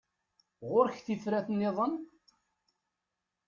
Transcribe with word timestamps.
Ɣur-k 0.69 0.97
tifrat-nniḍen? 1.05 1.93